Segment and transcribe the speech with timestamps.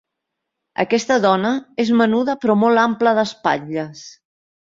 [0.83, 1.51] Aquesta dona
[1.83, 4.03] és menuda però molt ampla d'espatlles.